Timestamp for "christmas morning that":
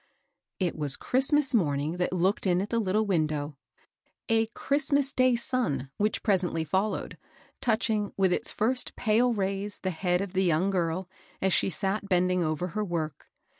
0.97-2.11